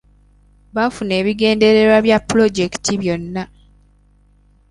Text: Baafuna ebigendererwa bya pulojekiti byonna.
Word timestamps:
Baafuna 0.75 1.13
ebigendererwa 1.21 1.97
bya 2.05 2.17
pulojekiti 2.27 2.93
byonna. 3.01 3.43